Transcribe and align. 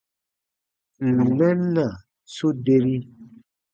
Ǹ 1.07 1.09
n 1.15 1.17
mɛn 1.39 1.59
na, 1.75 1.85
su 2.33 2.47
deri. 2.65 2.97